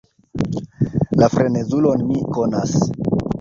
La 1.23 1.29
frenezulon 1.33 2.03
mi 2.09 2.19
konas. 2.39 2.75